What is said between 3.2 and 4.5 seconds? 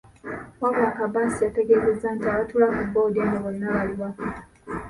eno bonna bali waka.